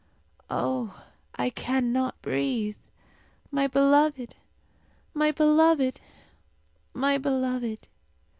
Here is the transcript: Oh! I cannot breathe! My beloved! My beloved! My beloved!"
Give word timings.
Oh! 0.49 0.99
I 1.35 1.51
cannot 1.51 2.19
breathe! 2.23 2.79
My 3.51 3.67
beloved! 3.67 4.33
My 5.13 5.29
beloved! 5.29 5.99
My 6.91 7.19
beloved!" 7.19 7.87